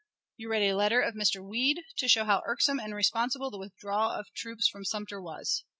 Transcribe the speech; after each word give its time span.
You 0.37 0.49
read 0.49 0.63
a 0.67 0.75
letter 0.75 0.99
of 1.01 1.13
Mr. 1.13 1.47
Weed, 1.47 1.83
to 1.97 2.07
show 2.07 2.23
how 2.25 2.41
irksome 2.47 2.79
and 2.79 2.95
responsible 2.95 3.51
the 3.51 3.59
withdrawal 3.59 4.09
of 4.09 4.33
troops 4.35 4.67
from 4.67 4.83
Sumter 4.83 5.21
was. 5.21 5.63